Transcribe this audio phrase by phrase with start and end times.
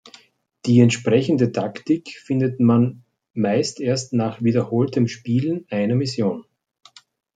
[0.65, 3.03] Die entsprechende Taktik findet man
[3.35, 6.43] meist erst nach wiederholtem Spielen einer Mission.